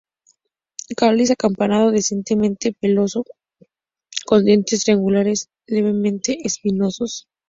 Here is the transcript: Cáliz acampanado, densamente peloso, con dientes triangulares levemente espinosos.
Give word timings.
Cáliz 0.97 1.29
acampanado, 1.29 1.91
densamente 1.91 2.73
peloso, 2.73 3.23
con 4.25 4.43
dientes 4.45 4.83
triangulares 4.83 5.49
levemente 5.67 6.39
espinosos. 6.43 7.27